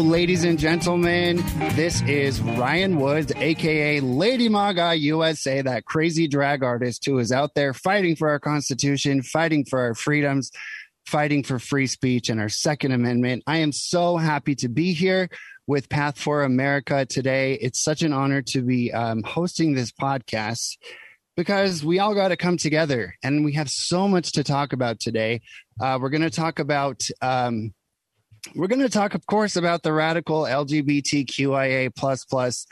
[0.00, 1.36] Ladies and gentlemen.
[1.76, 7.54] This is Ryan Woods, aka Lady Maga USA, that crazy drag artist who is out
[7.54, 10.50] there fighting for our Constitution, fighting for our freedoms,
[11.06, 13.44] fighting for free speech and our Second Amendment.
[13.46, 15.28] I am so happy to be here
[15.68, 17.54] with Path for America today.
[17.54, 20.76] It's such an honor to be um, hosting this podcast
[21.36, 24.98] because we all got to come together and we have so much to talk about
[24.98, 25.42] today.
[25.80, 27.06] Uh, we're going to talk about.
[27.22, 27.74] Um,
[28.54, 32.66] we're going to talk, of course, about the radical LGBTQIA plus plus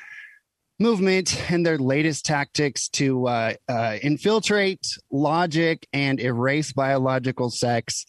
[0.78, 8.04] movement and their latest tactics to uh, uh, infiltrate logic and erase biological sex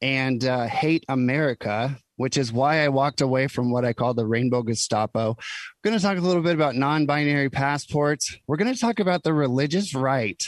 [0.00, 4.26] and uh, hate America, which is why I walked away from what I call the
[4.26, 5.36] Rainbow Gestapo.
[5.36, 8.36] We're going to talk a little bit about non binary passports.
[8.46, 10.42] We're going to talk about the religious right.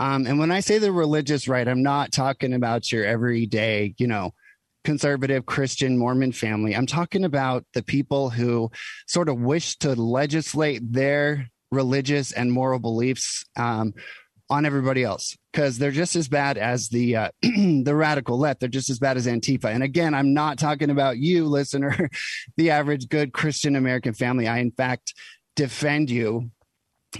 [0.00, 4.06] Um, and when I say the religious right, I'm not talking about your everyday, you
[4.06, 4.32] know,
[4.84, 6.74] conservative Christian Mormon family.
[6.74, 8.70] I'm talking about the people who
[9.06, 13.94] sort of wish to legislate their religious and moral beliefs um,
[14.50, 18.60] on everybody else because they're just as bad as the uh, the radical left.
[18.60, 19.66] They're just as bad as Antifa.
[19.66, 22.10] And again, I'm not talking about you, listener,
[22.56, 24.46] the average good Christian American family.
[24.46, 25.14] I, in fact,
[25.56, 26.50] defend you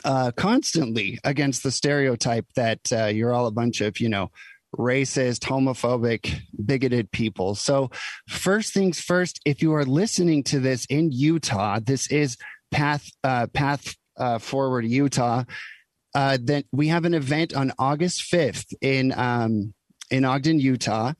[0.04, 4.30] uh, constantly against the stereotype that uh, you're all a bunch of, you know,
[4.78, 7.54] racist, homophobic, bigoted people.
[7.54, 7.90] So,
[8.28, 12.36] first things first, if you are listening to this in Utah, this is
[12.70, 15.44] Path uh, Path uh, Forward Utah.
[16.14, 19.74] Uh, then we have an event on August 5th in um,
[20.10, 21.12] in Ogden, Utah.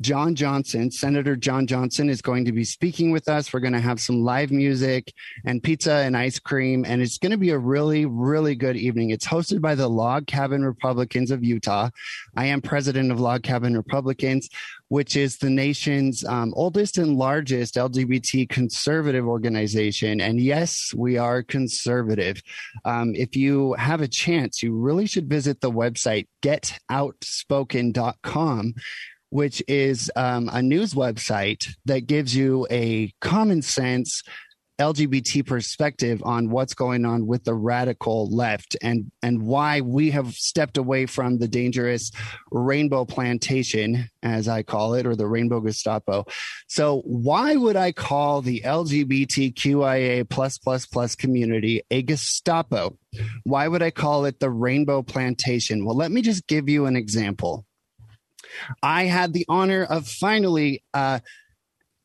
[0.00, 3.52] John Johnson, Senator John Johnson, is going to be speaking with us.
[3.52, 5.12] We're going to have some live music
[5.44, 9.10] and pizza and ice cream, and it's going to be a really, really good evening.
[9.10, 11.90] It's hosted by the Log Cabin Republicans of Utah.
[12.34, 14.48] I am president of Log Cabin Republicans,
[14.88, 20.18] which is the nation's um, oldest and largest LGBT conservative organization.
[20.20, 22.42] And yes, we are conservative.
[22.86, 28.74] Um, if you have a chance, you really should visit the website getoutspoken.com
[29.30, 34.22] which is um, a news website that gives you a common sense
[34.80, 40.32] LGBT perspective on what's going on with the radical left and and why we have
[40.32, 42.10] stepped away from the dangerous
[42.50, 46.24] rainbow plantation as I call it or the rainbow Gestapo.
[46.66, 52.96] So why would I call the LGBTQIA plus plus plus community a Gestapo?
[53.44, 55.84] Why would I call it the rainbow plantation?
[55.84, 57.66] Well, let me just give you an example.
[58.82, 61.20] I had the honor of finally uh,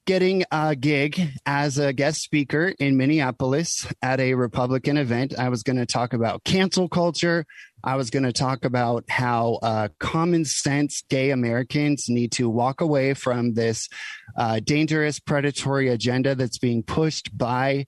[0.06, 5.38] getting a gig as a guest speaker in Minneapolis at a Republican event.
[5.38, 7.46] I was going to talk about cancel culture.
[7.84, 12.82] I was going to talk about how uh, common sense gay Americans need to walk
[12.82, 13.90] away from this
[14.38, 17.86] uh, dangerous predatory agenda that's being pushed by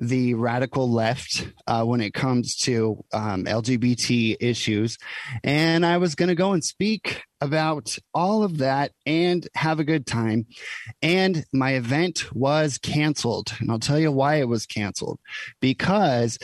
[0.00, 4.98] the radical left uh, when it comes to um, LGBT issues.
[5.44, 9.84] And I was going to go and speak about all of that and have a
[9.84, 10.46] good time.
[11.02, 13.52] And my event was canceled.
[13.60, 15.20] And I'll tell you why it was canceled
[15.60, 16.38] because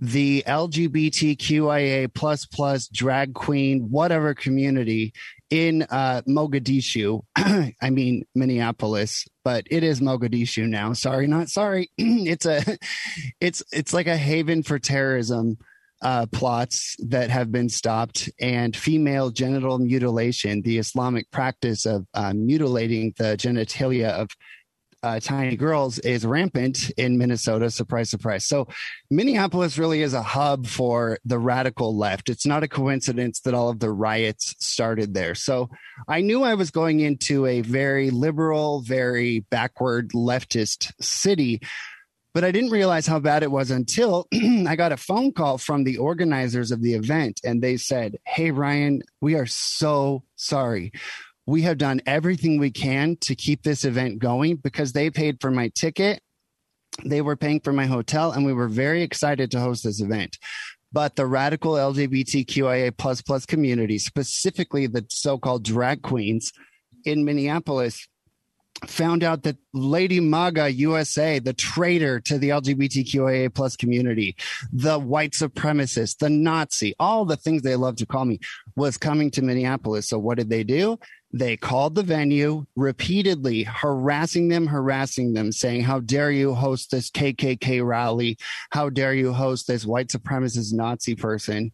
[0.00, 5.12] the LGBTQIA plus plus drag queen, whatever community
[5.50, 7.22] in uh, Mogadishu.
[7.36, 10.92] I mean Minneapolis, but it is Mogadishu now.
[10.92, 11.90] Sorry, not sorry.
[11.98, 12.62] it's a,
[13.40, 15.58] it's it's like a haven for terrorism
[16.02, 22.32] uh, plots that have been stopped, and female genital mutilation, the Islamic practice of uh,
[22.32, 24.30] mutilating the genitalia of
[25.02, 27.70] uh, tiny girls is rampant in Minnesota.
[27.70, 28.44] Surprise, surprise.
[28.44, 28.68] So,
[29.10, 32.28] Minneapolis really is a hub for the radical left.
[32.28, 35.34] It's not a coincidence that all of the riots started there.
[35.34, 35.70] So,
[36.08, 41.60] I knew I was going into a very liberal, very backward leftist city.
[42.32, 44.28] But I didn't realize how bad it was until
[44.68, 47.40] I got a phone call from the organizers of the event.
[47.42, 50.92] And they said, Hey, Ryan, we are so sorry
[51.46, 55.50] we have done everything we can to keep this event going because they paid for
[55.50, 56.22] my ticket
[57.04, 60.38] they were paying for my hotel and we were very excited to host this event
[60.92, 66.52] but the radical lgbtqia plus plus community specifically the so-called drag queens
[67.04, 68.06] in minneapolis
[68.86, 74.36] found out that Lady Maga USA, the traitor to the LGBTQIA plus community,
[74.72, 78.38] the white supremacist, the Nazi, all the things they love to call me,
[78.76, 80.08] was coming to Minneapolis.
[80.08, 80.98] So what did they do?
[81.32, 87.10] They called the venue repeatedly, harassing them, harassing them, saying, How dare you host this
[87.10, 88.36] KKK rally?
[88.70, 91.70] How dare you host this white supremacist Nazi person?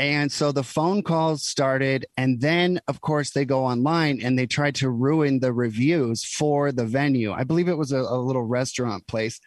[0.00, 2.06] And so the phone calls started.
[2.16, 6.72] And then, of course, they go online and they tried to ruin the reviews for
[6.72, 7.30] the venue.
[7.30, 9.38] I believe it was a, a little restaurant place.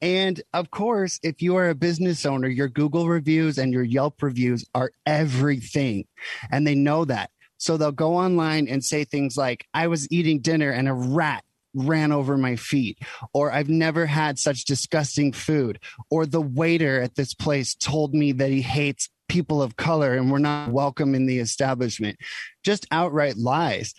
[0.00, 4.22] And of course, if you are a business owner, your Google reviews and your Yelp
[4.22, 6.06] reviews are everything.
[6.50, 7.30] And they know that.
[7.60, 11.44] So they'll go online and say things like, I was eating dinner and a rat
[11.74, 12.98] ran over my feet,
[13.32, 15.78] or I've never had such disgusting food,
[16.10, 20.32] or the waiter at this place told me that he hates people of color and
[20.32, 22.18] we're not welcome in the establishment.
[22.64, 23.94] Just outright lies.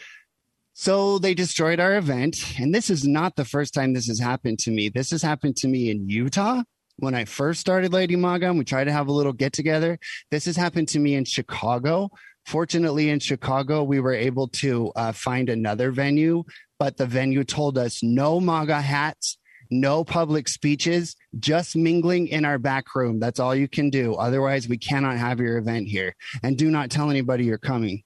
[0.74, 2.60] So they destroyed our event.
[2.60, 4.90] And this is not the first time this has happened to me.
[4.90, 6.64] This has happened to me in Utah
[6.98, 10.00] when I first started Lady Maga and we tried to have a little get together.
[10.32, 12.10] This has happened to me in Chicago.
[12.46, 16.44] Fortunately, in Chicago, we were able to uh, find another venue,
[16.80, 19.38] but the venue told us no MAGA hats,
[19.70, 23.20] no public speeches, just mingling in our back room.
[23.20, 24.16] That's all you can do.
[24.16, 26.16] Otherwise, we cannot have your event here.
[26.44, 28.04] And do not tell anybody you're coming.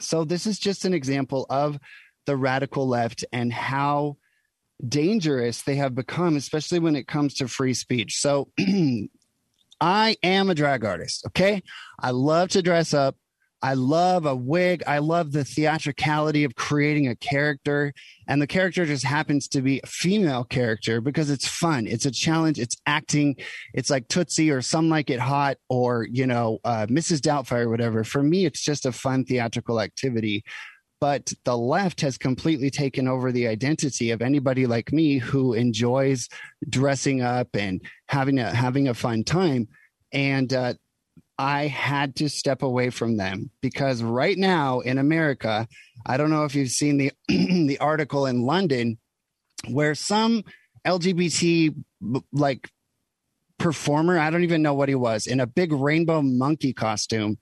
[0.00, 1.78] So, this is just an example of
[2.26, 4.16] the radical left and how
[4.86, 8.20] dangerous they have become, especially when it comes to free speech.
[8.20, 8.50] So,
[9.80, 11.26] I am a drag artist.
[11.26, 11.62] Okay.
[11.98, 13.16] I love to dress up.
[13.64, 14.82] I love a wig.
[14.86, 17.94] I love the theatricality of creating a character.
[18.28, 21.86] And the character just happens to be a female character because it's fun.
[21.86, 22.58] It's a challenge.
[22.60, 23.36] It's acting.
[23.72, 27.20] It's like Tootsie or Some Like It Hot or, you know, uh, Mrs.
[27.20, 28.04] Doubtfire or whatever.
[28.04, 30.44] For me, it's just a fun theatrical activity.
[31.00, 36.28] But the left has completely taken over the identity of anybody like me who enjoys
[36.68, 37.80] dressing up and
[38.10, 39.68] having a having a fun time.
[40.12, 40.74] And uh,
[41.38, 45.66] I had to step away from them because right now in America,
[46.06, 48.98] I don't know if you've seen the the article in London
[49.68, 50.44] where some
[50.86, 51.74] LGBT
[52.32, 52.70] like
[53.58, 57.38] performer, I don't even know what he was, in a big rainbow monkey costume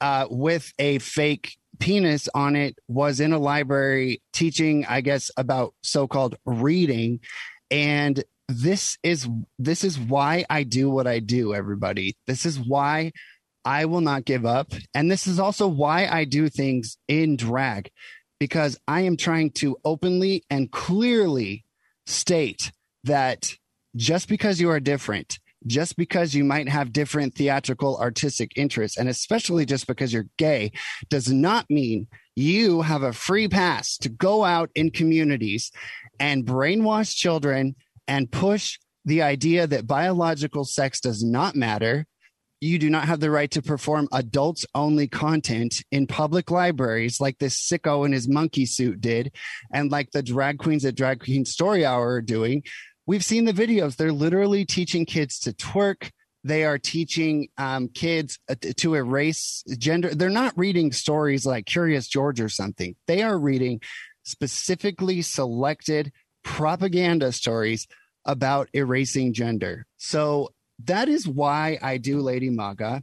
[0.00, 5.74] uh, with a fake penis on it was in a library teaching, I guess, about
[5.82, 7.20] so-called reading.
[7.70, 9.28] And this is
[9.58, 12.16] this is why I do what I do everybody.
[12.26, 13.12] This is why
[13.64, 14.72] I will not give up.
[14.94, 17.90] And this is also why I do things in drag
[18.40, 21.64] because I am trying to openly and clearly
[22.06, 22.72] state
[23.04, 23.52] that
[23.94, 29.08] just because you are different just because you might have different theatrical artistic interests and
[29.08, 30.72] especially just because you're gay
[31.08, 35.70] does not mean you have a free pass to go out in communities
[36.18, 37.74] and brainwash children
[38.12, 42.04] and push the idea that biological sex does not matter.
[42.60, 47.38] You do not have the right to perform adults only content in public libraries like
[47.38, 49.34] this sicko in his monkey suit did,
[49.72, 52.62] and like the drag queens at Drag Queen Story Hour are doing.
[53.06, 53.96] We've seen the videos.
[53.96, 56.10] They're literally teaching kids to twerk.
[56.44, 60.14] They are teaching um, kids uh, to erase gender.
[60.14, 62.94] They're not reading stories like Curious George or something.
[63.06, 63.80] They are reading
[64.22, 66.12] specifically selected
[66.44, 67.86] propaganda stories
[68.24, 69.86] about erasing gender.
[69.96, 70.50] So
[70.84, 73.02] that is why I do Lady Maga.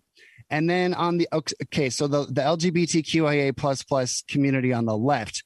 [0.50, 5.44] And then on the okay, so the, the LGBTQIA plus plus community on the left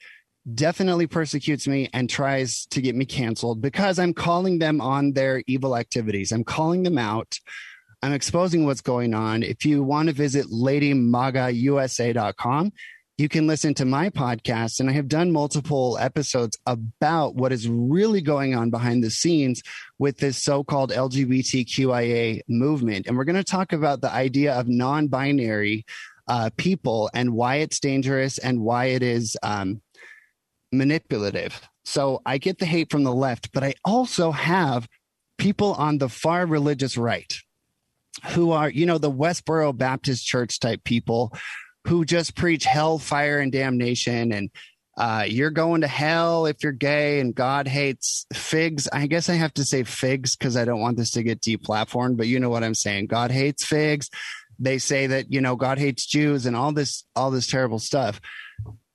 [0.54, 5.44] definitely persecutes me and tries to get me canceled because I'm calling them on their
[5.48, 6.32] evil activities.
[6.32, 7.40] I'm calling them out.
[8.02, 9.44] I'm exposing what's going on.
[9.44, 12.74] If you want to visit ladymagausa.com,
[13.24, 14.82] you can listen to my podcast.
[14.82, 19.64] And I have done multiple episodes about what is really going on behind the scenes
[19.98, 23.08] with this so called LGBTQIA movement.
[23.08, 25.86] And we're going to talk about the idea of non binary
[26.28, 29.82] uh, people and why it's dangerous and why it is um,
[30.74, 31.62] manipulative.
[31.86, 34.86] So I get the hate from the left, but I also have
[35.38, 37.34] people on the far religious right
[38.32, 41.34] who are, you know, the Westboro Baptist Church type people
[41.86, 44.32] who just preach hell, fire, and damnation.
[44.32, 44.50] And
[44.98, 48.88] uh, you're going to hell if you're gay and God hates figs.
[48.92, 52.18] I guess I have to say figs because I don't want this to get deplatformed,
[52.18, 53.08] but you know what I'm saying.
[53.08, 54.10] God hates figs.
[54.60, 58.22] They say that, you know, God hates Jews and all this, all this terrible stuff.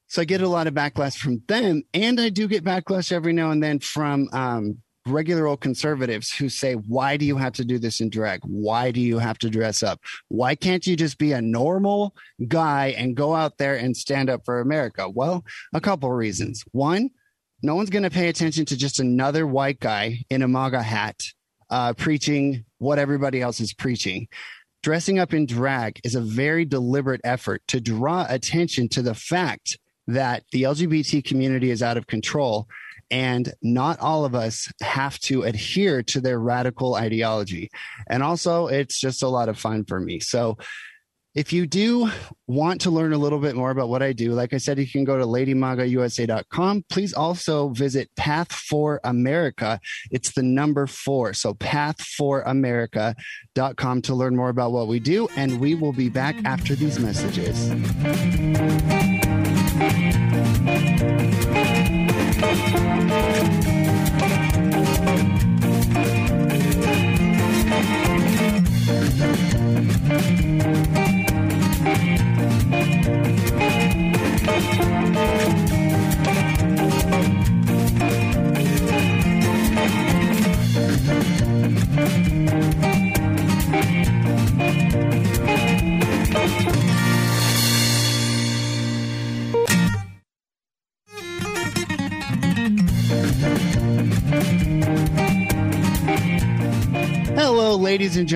[0.06, 1.82] So I get a lot of backlash from them.
[1.92, 4.78] And I do get backlash every now and then from um,
[5.10, 8.40] regular old conservatives who say, why do you have to do this in drag?
[8.44, 10.00] Why do you have to dress up?
[10.28, 12.14] Why can't you just be a normal
[12.46, 15.08] guy and go out there and stand up for America?
[15.08, 16.64] Well, a couple reasons.
[16.72, 17.10] One,
[17.62, 21.22] no one's going to pay attention to just another white guy in a MAGA hat
[21.70, 24.28] uh, preaching what everybody else is preaching.
[24.82, 29.76] Dressing up in drag is a very deliberate effort to draw attention to the fact
[30.06, 32.68] that the LGBT community is out of control
[33.10, 37.70] and not all of us have to adhere to their radical ideology.
[38.08, 40.20] And also, it's just a lot of fun for me.
[40.20, 40.58] So,
[41.34, 42.10] if you do
[42.48, 44.88] want to learn a little bit more about what I do, like I said, you
[44.88, 46.86] can go to ladymagausa.com.
[46.90, 49.78] Please also visit Path for America.
[50.10, 51.34] It's the number four.
[51.34, 55.28] So path4america.com to learn more about what we do.
[55.36, 57.70] And we will be back after these messages.
[62.68, 63.37] Ladies and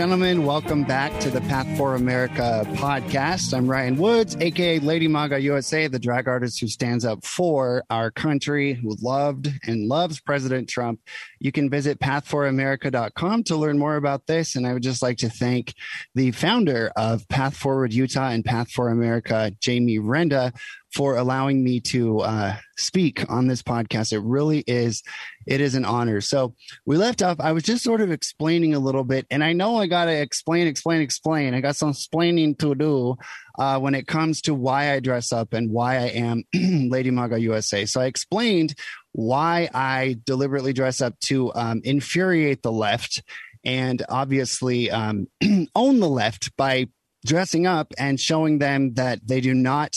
[0.02, 0.44] gentlemen.
[0.44, 3.56] Welcome back to the Path for America podcast.
[3.56, 8.11] I'm Ryan Woods, aka Lady Maga USA, the drag artist who stands up for our
[8.11, 10.99] country, who loved and loves President Trump.
[11.38, 14.56] You can visit path4america.com to learn more about this.
[14.56, 15.73] And I would just like to thank
[16.16, 20.52] the founder of Path Forward Utah and Path for America, Jamie Renda,
[20.94, 24.12] for allowing me to uh, speak on this podcast.
[24.12, 25.02] It really is,
[25.46, 26.20] it is an honor.
[26.20, 27.40] So we left off.
[27.40, 30.12] I was just sort of explaining a little bit, and I know I got to
[30.12, 31.54] explain, explain, explain.
[31.54, 33.16] I got some explaining to do
[33.58, 37.40] uh, when it comes to why I dress up and why I am Lady Maga
[37.40, 37.87] USA.
[37.87, 38.75] So I explained
[39.12, 43.22] why I deliberately dress up to um, infuriate the left
[43.64, 45.28] and obviously um,
[45.75, 46.88] own the left by
[47.25, 49.94] dressing up and showing them that they do not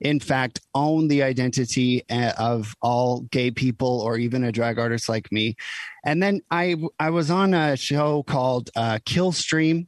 [0.00, 5.08] in fact own the identity uh, of all gay people or even a drag artist
[5.08, 5.54] like me.
[6.04, 9.86] And then i i was on a show called uh, Killstream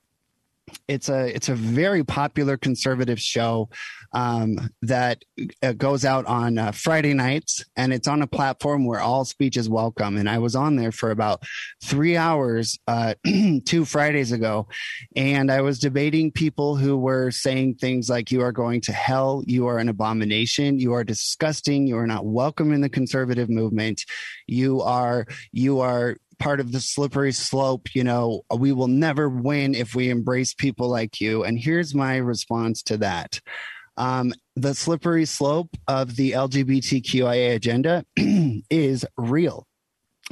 [0.89, 3.69] it's a it's a very popular conservative show
[4.13, 5.23] um, that
[5.63, 9.57] uh, goes out on uh, Friday nights, and it's on a platform where all speech
[9.57, 10.17] is welcome.
[10.17, 11.43] And I was on there for about
[11.85, 13.15] three hours uh,
[13.65, 14.69] two Fridays ago,
[15.15, 19.43] and I was debating people who were saying things like, "You are going to hell.
[19.47, 20.79] You are an abomination.
[20.79, 21.87] You are disgusting.
[21.87, 24.05] You are not welcome in the conservative movement.
[24.47, 27.95] You are you are part of the slippery slope.
[27.95, 31.45] You know, we will never win if we embrace people like you.
[31.45, 33.41] And here's my response to that.
[33.97, 38.05] Um, the slippery slope of the LGBTQIA agenda
[38.71, 39.67] is real.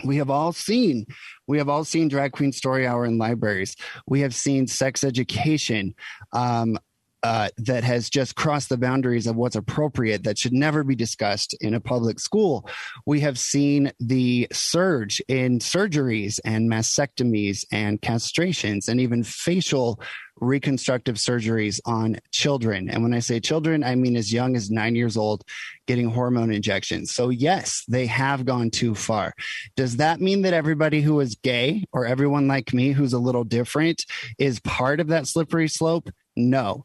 [0.04, 1.06] We have all seen,
[1.46, 3.76] we have all seen drag queen story hour in libraries.
[4.06, 5.94] We have seen sex education
[6.32, 6.78] um,
[7.25, 11.57] uh, that has just crossed the boundaries of what's appropriate that should never be discussed
[11.62, 12.69] in a public school.
[13.07, 20.02] We have seen the surge in surgeries and mastectomies and castrations and even facial
[20.37, 22.90] reconstructive surgeries on children.
[22.90, 25.45] And when I say children, I mean as young as nine years old
[25.87, 27.14] getting hormone injections.
[27.14, 29.33] So, yes, they have gone too far.
[29.76, 33.45] Does that mean that everybody who is gay or everyone like me who's a little
[33.45, 34.04] different
[34.38, 36.11] is part of that slippery slope?
[36.37, 36.85] No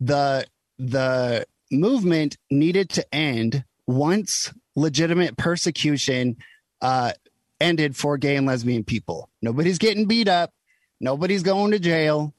[0.00, 0.46] the
[0.78, 6.36] the movement needed to end once legitimate persecution
[6.80, 7.12] uh,
[7.60, 9.28] ended for gay and lesbian people.
[9.42, 10.52] Nobody's getting beat up.
[11.00, 12.34] Nobody's going to jail.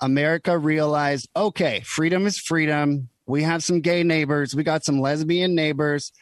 [0.00, 3.08] America realized, okay, freedom is freedom.
[3.26, 4.54] We have some gay neighbors.
[4.54, 6.12] We got some lesbian neighbors.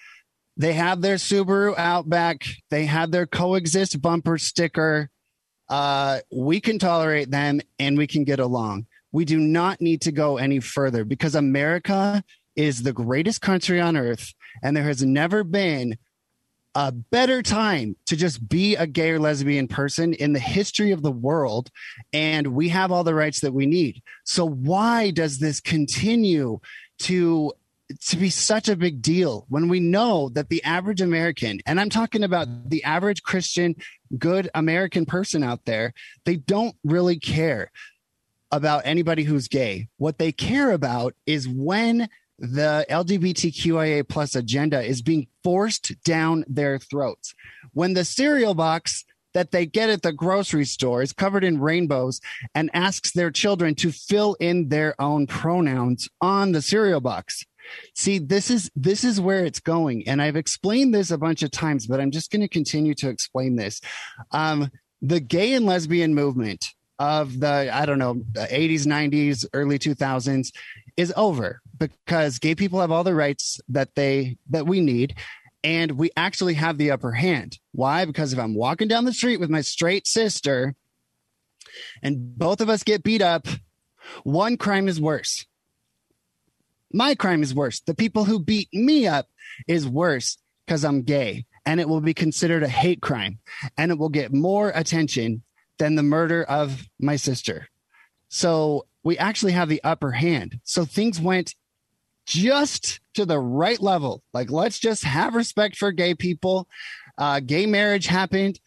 [0.57, 2.45] They have their Subaru Outback.
[2.71, 5.11] They have their coexist bumper sticker.
[5.69, 10.13] Uh, we can tolerate them and we can get along we do not need to
[10.13, 12.25] go any further because America
[12.57, 15.97] is the greatest country on earth, and there has never been
[16.75, 21.03] a better time to just be a gay or lesbian person in the history of
[21.03, 21.71] the world.
[22.13, 24.03] And we have all the rights that we need.
[24.25, 26.61] So, why does this continue
[27.01, 27.53] to?
[28.07, 31.91] To be such a big deal when we know that the average American, and I'm
[31.91, 33.77] talking about the average Christian,
[34.17, 35.93] good American person out there,
[36.25, 37.71] they don't really care
[38.53, 39.89] about anybody who's gay.
[39.97, 46.79] What they care about is when the LGBTQIA plus agenda is being forced down their
[46.79, 47.35] throats.
[47.73, 52.21] When the cereal box that they get at the grocery store is covered in rainbows
[52.55, 57.45] and asks their children to fill in their own pronouns on the cereal box.
[57.95, 61.53] See, this is this is where it's going, and I've explained this a bunch of
[61.53, 63.81] times, but I'm just going to continue to explain this.
[64.33, 66.67] Um, the gay and lesbian movement
[67.03, 70.53] of the I don't know 80s, 90s, early 2000s
[70.97, 75.17] is over because gay people have all the rights that they that we need
[75.65, 77.59] and we actually have the upper hand.
[77.73, 78.05] Why?
[78.05, 80.77] Because if I'm walking down the street with my straight sister
[82.05, 83.49] and both of us get beat up,
[84.23, 85.45] one crime is worse.
[86.93, 87.81] My crime is worse.
[87.81, 89.27] The people who beat me up
[89.67, 91.47] is worse because I'm gay.
[91.67, 93.41] And it will be considered a hate crime.
[93.77, 95.43] And it will get more attention
[95.83, 97.67] than the murder of my sister.
[98.29, 100.61] So we actually have the upper hand.
[100.63, 101.57] So things went
[102.25, 104.23] just to the right level.
[104.33, 106.69] Like, let's just have respect for gay people.
[107.19, 108.61] Uh, gay marriage happened.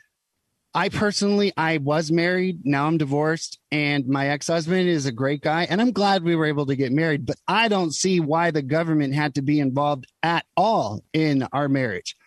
[0.74, 2.66] I personally, I was married.
[2.66, 6.36] Now I'm divorced, and my ex husband is a great guy, and I'm glad we
[6.36, 7.26] were able to get married.
[7.26, 11.70] But I don't see why the government had to be involved at all in our
[11.70, 12.18] marriage.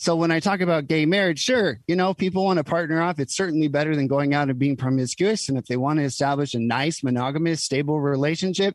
[0.00, 3.20] So when I talk about gay marriage, sure, you know, people want to partner off.
[3.20, 5.50] It's certainly better than going out and being promiscuous.
[5.50, 8.74] And if they want to establish a nice, monogamous, stable relationship,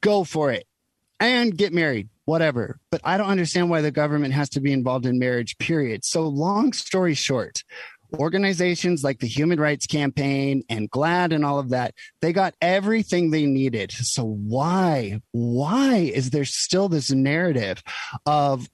[0.00, 0.66] go for it
[1.20, 2.80] and get married, whatever.
[2.90, 6.04] But I don't understand why the government has to be involved in marriage, period.
[6.04, 7.62] So, long story short,
[8.18, 13.30] organizations like the Human Rights Campaign and GLAAD and all of that, they got everything
[13.30, 13.92] they needed.
[13.92, 17.80] So, why, why is there still this narrative
[18.26, 18.68] of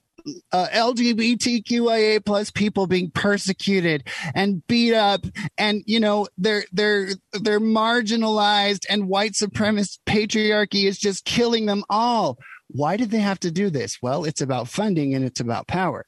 [0.51, 5.25] uh, LGBTQIA plus people being persecuted and beat up,
[5.57, 11.83] and you know they're they're they're marginalized, and white supremacist patriarchy is just killing them
[11.89, 12.37] all.
[12.67, 13.97] Why did they have to do this?
[14.01, 16.05] Well, it's about funding and it's about power.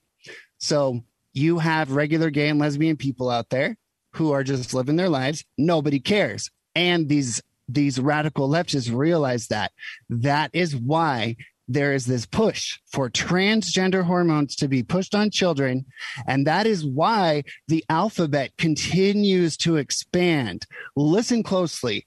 [0.60, 1.02] So
[1.34, 3.78] you have regular gay and lesbian people out there
[4.14, 5.44] who are just living their lives.
[5.58, 9.72] Nobody cares, and these these radical leftists realize that.
[10.10, 11.38] That is why
[11.74, 15.86] there is this push for transgender hormones to be pushed on children.
[16.28, 20.66] And that is why the alphabet continues to expand.
[20.96, 22.06] Listen closely.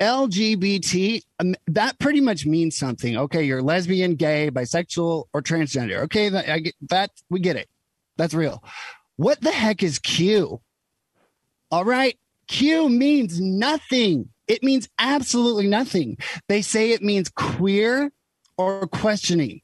[0.00, 3.16] LGBT, um, that pretty much means something.
[3.16, 6.02] Okay, you're lesbian, gay, bisexual, or transgender.
[6.02, 7.68] Okay, that, I get, that we get it.
[8.16, 8.62] That's real.
[9.16, 10.60] What the heck is Q?
[11.70, 14.30] All right, Q means nothing.
[14.46, 16.18] It means absolutely nothing.
[16.48, 18.10] They say it means queer,
[18.56, 19.60] or questioning.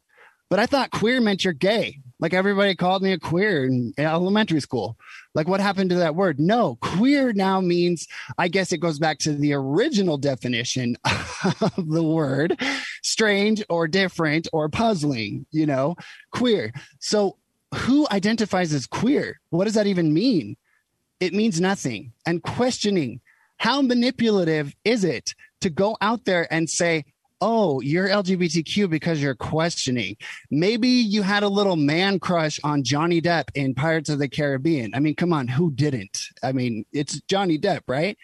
[0.48, 2.00] But I thought queer meant you're gay.
[2.18, 4.96] Like everybody called me a queer in elementary school.
[5.35, 6.38] Like what happened to that word?
[6.38, 12.03] No, queer now means, I guess it goes back to the original definition of the
[12.03, 12.61] word
[13.03, 15.96] strange or different or puzzling, you know,
[16.33, 16.72] queer.
[16.98, 17.38] So
[17.74, 19.40] who identifies as queer?
[19.50, 20.57] What does that even mean?
[21.20, 22.12] It means nothing.
[22.26, 23.20] And questioning,
[23.59, 27.05] how manipulative is it to go out there and say,
[27.40, 30.16] oh, you're LGBTQ because you're questioning.
[30.50, 34.94] Maybe you had a little man crush on Johnny Depp in Pirates of the Caribbean.
[34.94, 36.20] I mean, come on, who didn't?
[36.42, 38.16] I mean, it's Johnny Depp, right?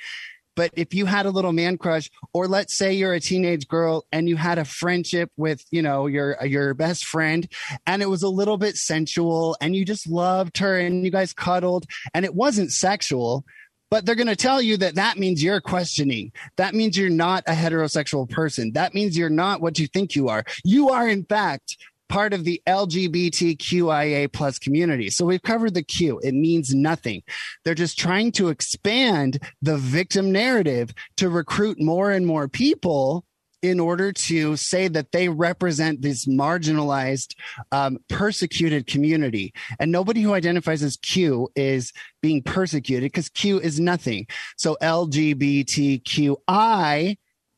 [0.57, 4.07] But if you had a little man crush, or let's say you're a teenage girl
[4.11, 7.47] and you had a friendship with, you know, your your best friend,
[7.87, 11.35] and it was a little bit sensual, and you just loved her, and you guys
[11.35, 13.45] cuddled, and it wasn't sexual,
[13.91, 16.33] but they're going to tell you that that means you're questioning.
[16.57, 18.73] That means you're not a heterosexual person.
[18.73, 20.45] That means you're not what you think you are.
[20.65, 21.77] You are, in fact,
[22.09, 25.11] part of the LGBTQIA plus community.
[25.11, 26.21] So we've covered the Q.
[26.23, 27.23] It means nothing.
[27.65, 33.25] They're just trying to expand the victim narrative to recruit more and more people
[33.63, 37.35] in order to say that they represent this marginalized,
[37.73, 39.53] um, persecuted community.
[39.79, 41.93] And nobody who identifies as Q is
[42.23, 44.27] being persecuted because Q is nothing.
[44.57, 46.37] So LGBTQI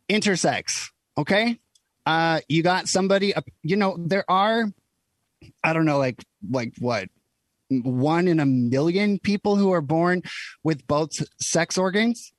[0.09, 0.89] intersex.
[1.17, 1.59] Okay.
[2.07, 4.73] Uh, you got somebody, uh, you know, there are,
[5.63, 7.09] I don't know, like, like what?
[7.71, 10.23] One in a million people who are born
[10.65, 12.33] with both sex organs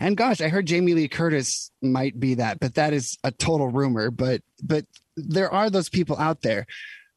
[0.00, 3.68] and gosh, I heard Jamie Lee Curtis might be that, but that is a total
[3.68, 4.10] rumor.
[4.10, 4.84] But but
[5.16, 6.66] there are those people out there.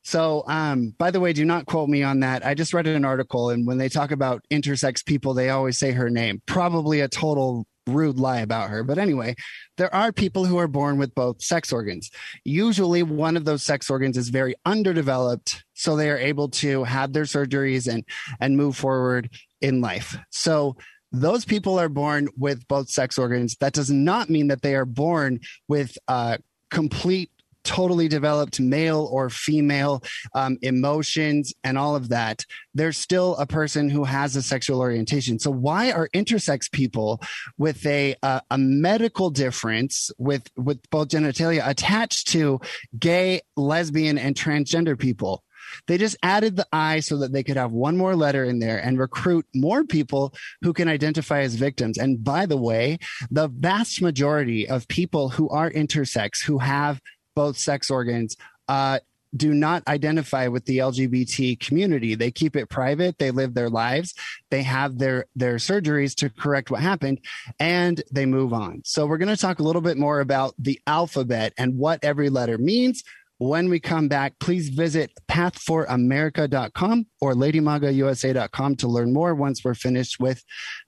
[0.03, 2.45] So, um, by the way, do not quote me on that.
[2.45, 5.91] I just read an article, and when they talk about intersex people, they always say
[5.91, 6.41] her name.
[6.45, 8.83] Probably a total rude lie about her.
[8.83, 9.35] But anyway,
[9.77, 12.09] there are people who are born with both sex organs.
[12.43, 17.13] Usually, one of those sex organs is very underdeveloped, so they are able to have
[17.13, 18.03] their surgeries and
[18.39, 19.29] and move forward
[19.61, 20.17] in life.
[20.29, 20.77] So
[21.11, 23.55] those people are born with both sex organs.
[23.59, 26.37] That does not mean that they are born with uh,
[26.69, 27.31] complete
[27.63, 30.01] totally developed male or female
[30.33, 32.43] um, emotions and all of that,
[32.73, 35.37] there's still a person who has a sexual orientation.
[35.39, 37.21] So why are intersex people
[37.57, 42.59] with a uh, a medical difference with with both genitalia attached to
[42.97, 45.43] gay, lesbian, and transgender people?
[45.87, 48.77] They just added the I so that they could have one more letter in there
[48.77, 51.97] and recruit more people who can identify as victims.
[51.97, 52.99] And by the way,
[53.31, 57.01] the vast majority of people who are intersex, who have
[57.35, 58.35] both sex organs,
[58.67, 58.99] uh,
[59.35, 62.15] do not identify with the LGBT community.
[62.15, 63.17] They keep it private.
[63.17, 64.15] They live their lives.
[64.49, 67.19] They have their their surgeries to correct what happened
[67.59, 68.81] and they move on.
[68.85, 72.29] So we're going to talk a little bit more about the alphabet and what every
[72.29, 73.03] letter means.
[73.39, 80.19] When we come back, please visit path4america.com or ladymagausa.com to learn more once we're finished
[80.19, 80.43] with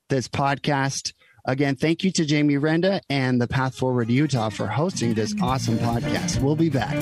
[0.09, 1.13] this podcast.
[1.45, 5.77] Again, thank you to Jamie Renda and the Path Forward Utah for hosting this awesome
[5.77, 6.41] podcast.
[6.41, 6.97] We'll be back.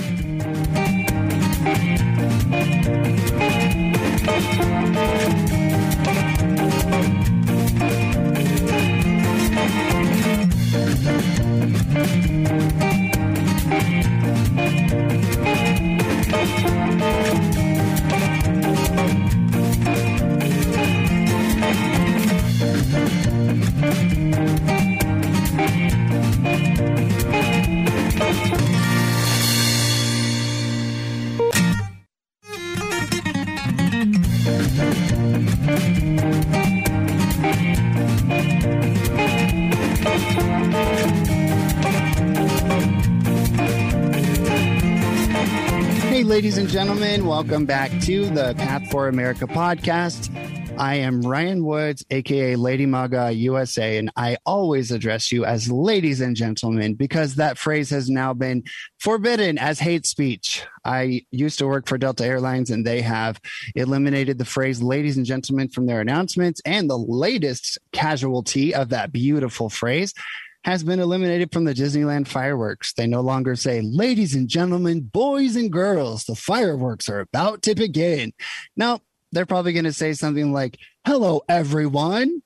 [46.30, 47.26] Ladies and gentlemen.
[47.26, 50.30] Welcome back to the Path for America podcast.
[50.78, 56.22] I am Ryan Woods, aka Lady Maga USA, and I always address you as ladies
[56.22, 58.64] and gentlemen because that phrase has now been
[59.00, 60.64] forbidden as hate speech.
[60.86, 63.42] I used to work for Delta Airlines and they have
[63.74, 66.62] eliminated the phrase ladies and gentlemen from their announcements.
[66.64, 70.14] And the latest casualty of that beautiful phrase
[70.66, 72.94] has been eliminated from the Disneyland fireworks.
[72.94, 77.76] They no longer say, ladies and gentlemen, boys and girls, the fireworks are about to
[77.76, 78.34] begin.
[78.76, 79.00] Now,
[79.32, 82.42] they're probably going to say something like, hello, everyone,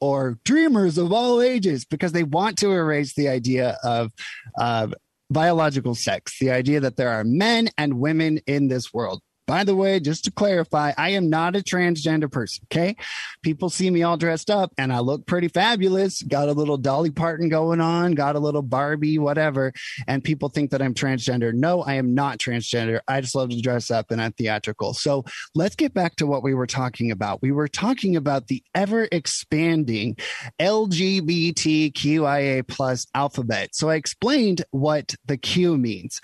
[0.00, 4.12] or dreamers of all ages, because they want to erase the idea of,
[4.56, 4.94] of
[5.28, 9.20] biological sex, the idea that there are men and women in this world.
[9.48, 12.66] By the way, just to clarify, I am not a transgender person.
[12.70, 12.96] Okay.
[13.42, 16.22] People see me all dressed up and I look pretty fabulous.
[16.22, 19.72] Got a little Dolly Parton going on, got a little Barbie, whatever.
[20.06, 21.54] And people think that I'm transgender.
[21.54, 23.00] No, I am not transgender.
[23.08, 24.92] I just love to dress up and I'm theatrical.
[24.92, 27.40] So let's get back to what we were talking about.
[27.40, 30.18] We were talking about the ever expanding
[30.60, 33.70] LGBTQIA plus alphabet.
[33.72, 36.20] So I explained what the Q means.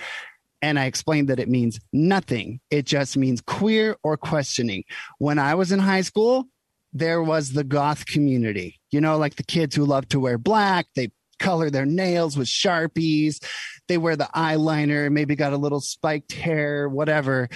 [0.64, 2.59] And I explained that it means nothing.
[2.70, 4.85] It just means queer or questioning.
[5.18, 6.46] When I was in high school,
[6.94, 10.87] there was the goth community, you know, like the kids who love to wear black.
[10.96, 13.44] They color their nails with Sharpies.
[13.88, 17.50] They wear the eyeliner, maybe got a little spiked hair, whatever.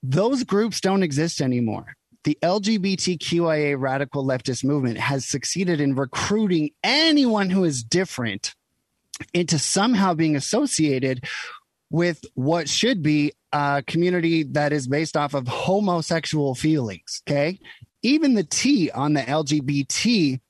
[0.00, 1.96] Those groups don't exist anymore.
[2.22, 8.54] The LGBTQIA radical leftist movement has succeeded in recruiting anyone who is different
[9.32, 11.24] into somehow being associated
[11.90, 17.22] with what should be a community that is based off of homosexual feelings.
[17.28, 17.58] Okay.
[18.02, 20.40] Even the T on the LGBT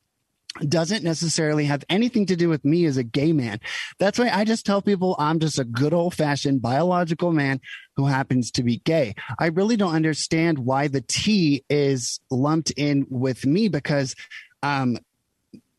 [0.69, 3.59] doesn't necessarily have anything to do with me as a gay man.
[3.99, 7.61] That's why I just tell people I'm just a good old fashioned biological man
[7.97, 9.15] who happens to be gay.
[9.39, 14.15] I really don't understand why the T is lumped in with me because
[14.63, 14.97] um,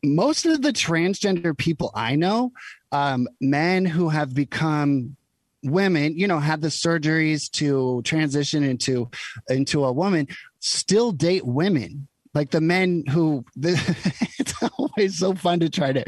[0.04, 2.52] most of the transgender people I know,
[2.92, 5.16] um, men who have become
[5.66, 9.10] women, you know, have the surgeries to transition into
[9.48, 10.28] into a woman,
[10.60, 12.08] still date women.
[12.34, 13.70] Like the men who the,
[14.38, 16.04] it's always so fun to try to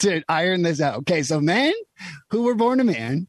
[0.00, 0.98] to iron this out.
[0.98, 1.72] Okay, so men
[2.30, 3.26] who were born a man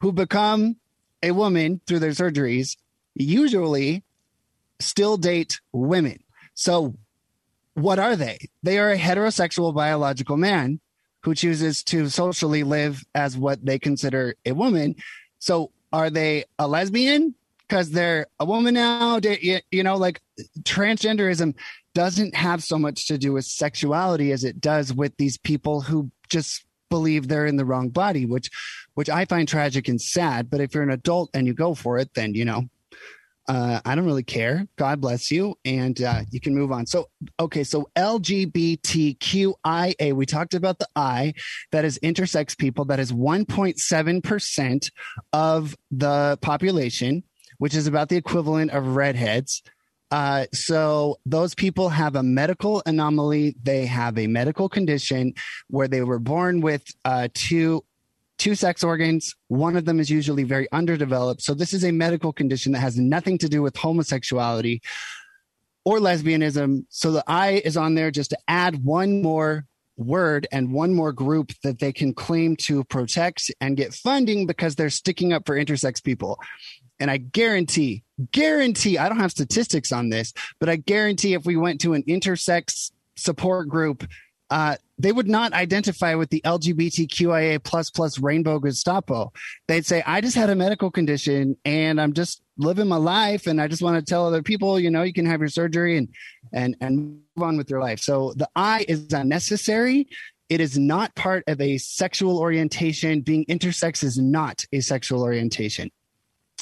[0.00, 0.76] who become
[1.22, 2.76] a woman through their surgeries
[3.14, 4.02] usually
[4.78, 6.22] still date women.
[6.54, 6.94] So
[7.74, 8.38] what are they?
[8.62, 10.80] They are a heterosexual biological man
[11.26, 14.94] who chooses to socially live as what they consider a woman.
[15.40, 17.34] So are they a lesbian
[17.66, 19.18] because they're a woman now?
[19.18, 20.20] You, know, like
[20.62, 21.56] transgenderism
[21.96, 26.12] doesn't have so much to do with sexuality as it does with these people who
[26.28, 28.48] just believe they're in the wrong body, which
[28.94, 30.48] which I find tragic and sad.
[30.48, 32.68] But if you're an adult and you go for it, then you know
[33.48, 34.66] uh, I don't really care.
[34.76, 35.56] God bless you.
[35.64, 36.86] And uh, you can move on.
[36.86, 37.62] So, okay.
[37.64, 39.54] So LGBTQIA,
[40.12, 41.34] we talked about the I,
[41.72, 42.84] that is intersex people.
[42.86, 44.90] That is 1.7%
[45.32, 47.22] of the population,
[47.58, 49.62] which is about the equivalent of redheads.
[50.10, 53.56] Uh, so those people have a medical anomaly.
[53.62, 55.34] They have a medical condition
[55.68, 57.84] where they were born with uh, two
[58.38, 59.34] two sex organs.
[59.48, 61.42] One of them is usually very underdeveloped.
[61.42, 64.82] So this is a medical condition that has nothing to do with homosexuality
[65.84, 66.84] or lesbianism.
[66.90, 69.64] So the I is on there just to add one more
[69.96, 74.74] word and one more group that they can claim to protect and get funding because
[74.74, 76.38] they're sticking up for intersex people.
[76.98, 81.56] And I guarantee, guarantee, I don't have statistics on this, but I guarantee if we
[81.56, 84.06] went to an intersex support group,
[84.50, 89.32] uh, they would not identify with the LGBTQIA plus plus rainbow Gestapo.
[89.68, 93.60] They'd say, I just had a medical condition and I'm just living my life and
[93.60, 96.08] I just want to tell other people, you know, you can have your surgery and
[96.52, 96.96] and and
[97.36, 98.00] move on with your life.
[98.00, 100.08] So the I is unnecessary.
[100.48, 103.20] It is not part of a sexual orientation.
[103.20, 105.90] Being intersex is not a sexual orientation.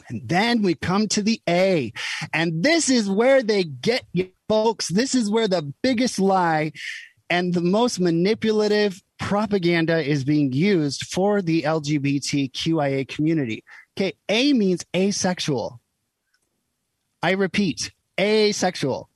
[0.08, 1.92] And then we come to the A.
[2.32, 4.88] And this is where they get you, folks.
[4.88, 6.72] This is where the biggest lie
[7.30, 13.64] and the most manipulative propaganda is being used for the LGBTQIA community.
[13.96, 15.80] Okay, A means asexual.
[17.22, 19.08] I repeat, asexual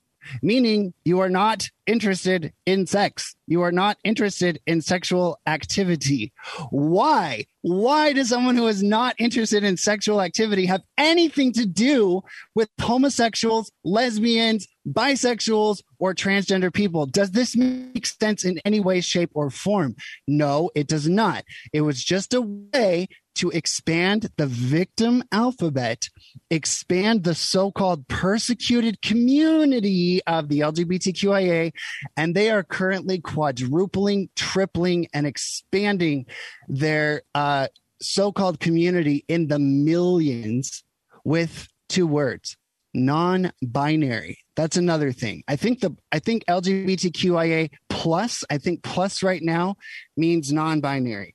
[0.43, 3.35] meaning you are not interested in sex.
[3.47, 6.33] You are not interested in sexual activity.
[6.71, 7.47] Why?
[7.69, 12.23] Why does someone who is not interested in sexual activity have anything to do
[12.55, 17.05] with homosexuals, lesbians, bisexuals, or transgender people?
[17.05, 19.97] Does this make sense in any way, shape, or form?
[20.27, 21.45] No, it does not.
[21.75, 26.09] It was just a way to expand the victim alphabet,
[26.51, 31.73] expand the so called persecuted community of the LGBTQIA,
[32.17, 36.27] and they are currently quadrupling, tripling, and expanding
[36.69, 37.69] their uh,
[38.01, 40.83] so called community in the millions
[41.25, 42.57] with two words
[42.95, 44.39] non binary.
[44.57, 45.45] That's another thing.
[45.47, 49.77] I think the I think LGBTQIA plus, I think plus right now
[50.17, 51.35] means non binary.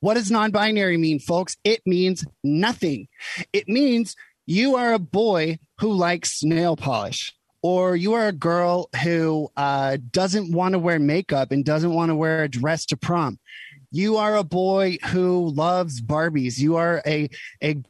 [0.00, 1.56] What does non binary mean, folks?
[1.62, 3.08] It means nothing.
[3.52, 8.88] It means you are a boy who likes nail polish, or you are a girl
[9.02, 12.96] who uh, doesn't want to wear makeup and doesn't want to wear a dress to
[12.96, 13.38] prom.
[13.92, 16.58] You are a boy who loves Barbies.
[16.58, 17.28] You are a,
[17.62, 17.82] a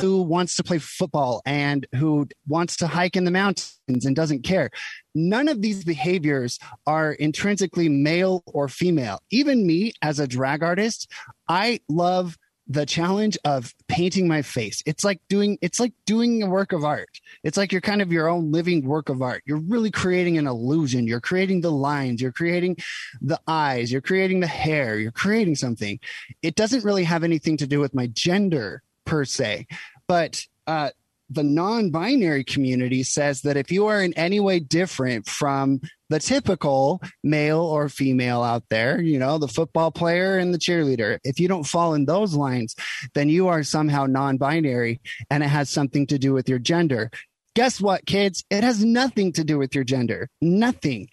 [0.00, 4.42] who wants to play football and who wants to hike in the mountains and doesn't
[4.42, 4.70] care.
[5.14, 9.20] None of these behaviors are intrinsically male or female.
[9.30, 11.10] Even me as a drag artist,
[11.48, 12.36] I love
[12.70, 14.82] the challenge of painting my face.
[14.84, 17.08] It's like doing it's like doing a work of art.
[17.42, 19.42] It's like you're kind of your own living work of art.
[19.46, 21.06] You're really creating an illusion.
[21.06, 22.76] You're creating the lines, you're creating
[23.22, 25.98] the eyes, you're creating the hair, you're creating something.
[26.42, 29.66] It doesn't really have anything to do with my gender per se.
[30.06, 30.90] But uh,
[31.30, 36.18] the non binary community says that if you are in any way different from the
[36.18, 41.38] typical male or female out there, you know, the football player and the cheerleader, if
[41.38, 42.74] you don't fall in those lines,
[43.14, 47.10] then you are somehow non binary and it has something to do with your gender.
[47.54, 48.44] Guess what, kids?
[48.50, 50.28] It has nothing to do with your gender.
[50.40, 51.08] Nothing.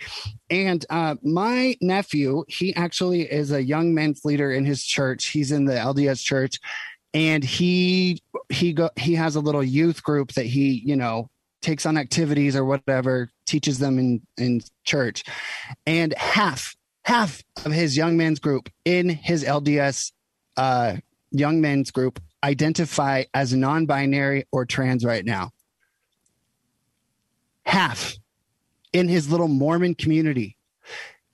[0.50, 5.30] And uh, my nephew, he actually is a young men's leader in his church.
[5.30, 6.60] He's in the LDS church
[7.16, 11.30] and he he go he has a little youth group that he you know
[11.62, 15.24] takes on activities or whatever teaches them in in church.
[15.88, 20.12] And half half of his young men's group in his lds
[20.58, 20.98] uh,
[21.32, 25.52] young men's group identify as non-binary or trans right now.
[27.66, 28.16] Half
[28.94, 30.58] in his little mormon community.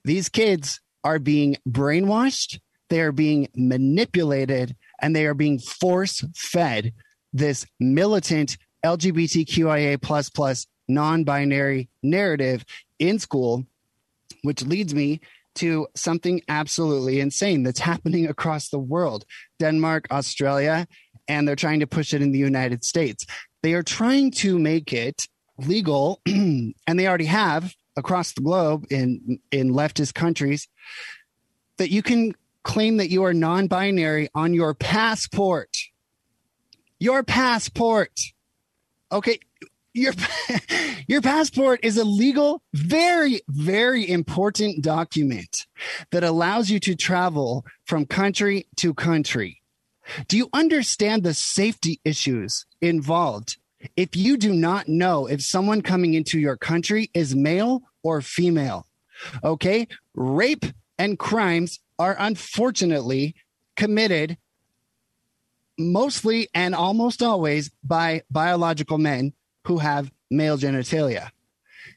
[0.04, 2.60] These kids are being brainwashed.
[2.88, 6.92] They are being manipulated and they are being force fed
[7.32, 12.64] this militant LGBTQIA plus plus non-binary narrative
[12.98, 13.64] in school,
[14.42, 15.20] which leads me
[15.54, 19.24] to something absolutely insane that's happening across the world.
[19.58, 20.86] Denmark, Australia,
[21.28, 23.26] and they're trying to push it in the United States.
[23.62, 29.38] They are trying to make it legal, and they already have across the globe in
[29.50, 30.66] in leftist countries
[31.76, 32.32] that you can
[32.62, 35.76] claim that you are non binary on your passport.
[36.98, 38.20] Your passport.
[39.10, 39.38] Okay.
[39.94, 40.14] Your,
[41.06, 45.66] your passport is a legal, very, very important document
[46.12, 49.60] that allows you to travel from country to country.
[50.28, 53.58] Do you understand the safety issues involved
[53.96, 58.86] if you do not know if someone coming into your country is male or female?
[59.44, 59.88] Okay.
[60.14, 60.64] Rape
[60.98, 63.34] and crimes are unfortunately
[63.76, 64.36] committed
[65.78, 69.32] mostly and almost always by biological men
[69.66, 71.30] who have male genitalia.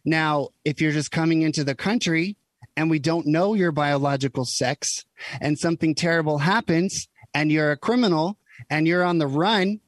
[0.03, 2.37] Now, if you're just coming into the country
[2.77, 5.05] and we don't know your biological sex
[5.41, 8.37] and something terrible happens and you're a criminal
[8.69, 9.79] and you're on the run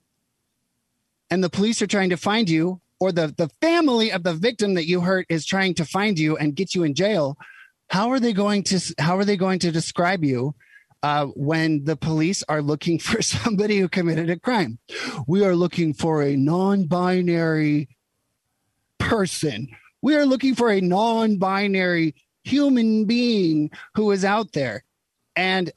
[1.29, 4.73] and the police are trying to find you or the, the family of the victim
[4.73, 7.37] that you hurt is trying to find you and get you in jail,
[7.89, 10.55] how are they going to how are they going to describe you
[11.03, 14.79] uh, when the police are looking for somebody who committed a crime.
[15.27, 17.89] We are looking for a non binary
[18.97, 19.69] person.
[20.01, 24.83] We are looking for a non binary human being who is out there.
[25.35, 25.71] And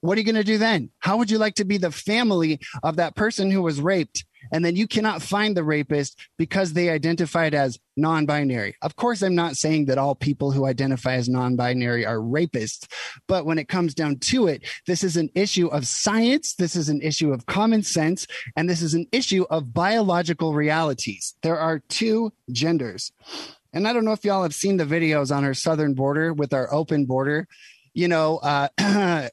[0.00, 0.90] what are you going to do then?
[0.98, 4.24] How would you like to be the family of that person who was raped?
[4.50, 8.74] And then you cannot find the rapist because they identified as non binary.
[8.82, 12.86] Of course, I'm not saying that all people who identify as non binary are rapists,
[13.28, 16.88] but when it comes down to it, this is an issue of science, this is
[16.88, 18.26] an issue of common sense,
[18.56, 21.34] and this is an issue of biological realities.
[21.42, 23.12] There are two genders.
[23.72, 26.52] And I don't know if y'all have seen the videos on our southern border with
[26.52, 27.48] our open border.
[27.94, 28.68] You know, uh,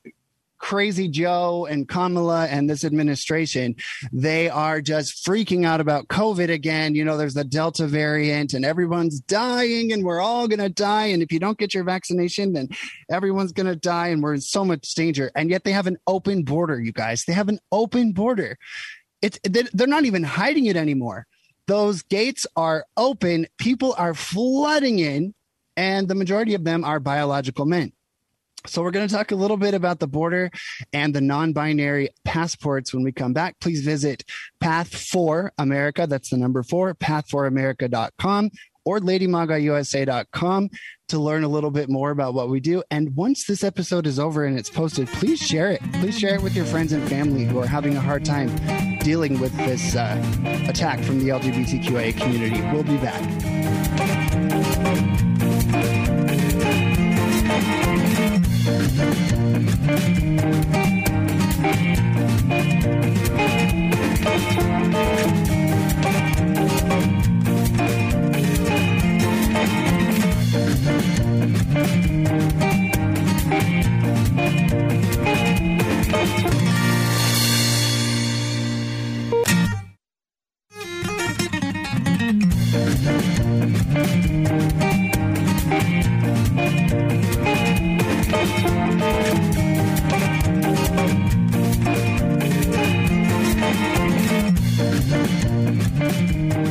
[0.60, 3.76] Crazy Joe and Kamala and this administration,
[4.12, 6.95] they are just freaking out about COVID again.
[6.95, 11.08] You know, there's the Delta variant and everyone's dying and we're all going to die.
[11.08, 12.69] And if you don't get your vaccination, then
[13.10, 15.32] everyone's going to die and we're in so much danger.
[15.36, 17.26] And yet they have an open border, you guys.
[17.26, 18.58] They have an open border.
[19.22, 21.26] It's, they're not even hiding it anymore.
[21.67, 23.45] Those gates are open.
[23.60, 25.36] People are flooding in,
[25.78, 27.93] and the majority of them are biological men.
[28.65, 30.52] So we're going to talk a little bit about the border
[30.91, 33.56] and the non-binary passports when we come back.
[33.60, 34.24] Please visit
[34.60, 36.06] Path for America.
[36.08, 38.50] That's the number four, path4america.com
[38.86, 40.69] or ladymagausa.com
[41.10, 42.84] to learn a little bit more about what we do.
[42.89, 45.82] And once this episode is over and it's posted, please share it.
[45.93, 48.50] Please share it with your friends and family who are having a hard time
[49.00, 50.22] dealing with this uh,
[50.67, 52.62] attack from the LGBTQIA community.
[52.74, 54.48] We'll be back.
[58.99, 60.78] Música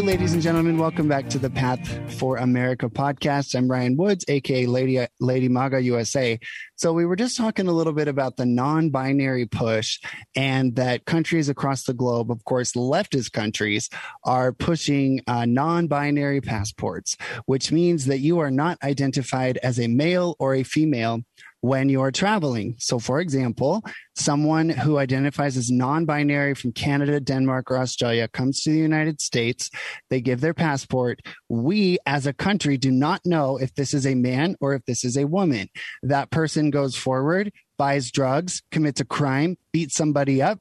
[0.00, 0.78] ladies and gentlemen.
[0.78, 1.86] Welcome back to the Path
[2.18, 3.54] for America podcast.
[3.54, 6.40] I'm Ryan Woods, aka Lady Lady Maga USA.
[6.76, 10.00] So we were just talking a little bit about the non-binary push,
[10.34, 13.90] and that countries across the globe, of course, leftist countries,
[14.24, 20.36] are pushing uh, non-binary passports, which means that you are not identified as a male
[20.38, 21.22] or a female
[21.62, 22.74] when you're traveling.
[22.78, 23.84] So, for example,
[24.16, 29.20] someone who identifies as non binary from Canada, Denmark, or Australia comes to the United
[29.20, 29.70] States,
[30.10, 31.20] they give their passport.
[31.48, 35.04] We, as a country, do not know if this is a man or if this
[35.04, 35.68] is a woman.
[36.02, 40.60] That person goes forward, buys drugs, commits a crime, beats somebody up,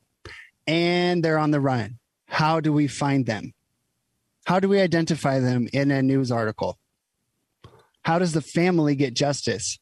[0.68, 2.00] and they're on the run.
[2.28, 3.54] How do we find them?
[4.46, 6.78] How do we identify them in a news article?
[8.04, 9.78] How does the family get justice?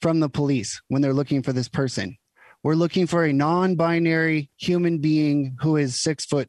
[0.00, 2.16] from the police when they're looking for this person.
[2.62, 6.48] We're looking for a non binary human being who is six foot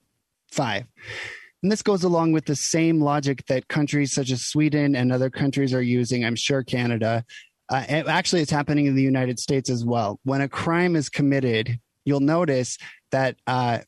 [0.52, 0.86] five.
[1.62, 5.30] And this goes along with the same logic that countries such as Sweden and other
[5.30, 7.26] countries are using, I'm sure Canada.
[7.70, 10.20] Uh, actually, it's happening in the United States as well.
[10.24, 12.78] When a crime is committed, you'll notice
[13.12, 13.80] that uh,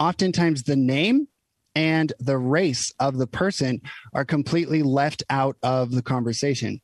[0.00, 1.28] oftentimes the name
[1.74, 3.80] and the race of the person
[4.12, 6.80] are completely left out of the conversation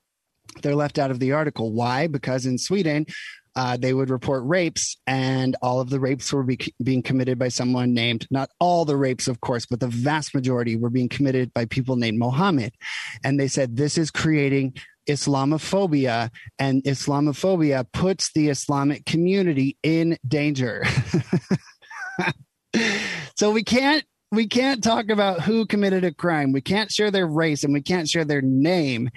[0.61, 1.73] they're left out of the article.
[1.73, 2.07] Why?
[2.07, 3.07] Because in Sweden,
[3.55, 7.49] uh, they would report rapes, and all of the rapes were be- being committed by
[7.49, 11.53] someone named, not all the rapes, of course, but the vast majority were being committed
[11.53, 12.73] by people named Mohammed.
[13.23, 14.75] And they said this is creating
[15.09, 20.85] Islamophobia, and Islamophobia puts the Islamic community in danger.
[23.37, 26.53] so we can't we can't talk about who committed a crime.
[26.53, 29.11] We can't share their race and we can't share their name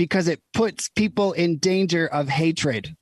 [0.00, 2.96] because it puts people in danger of hatred.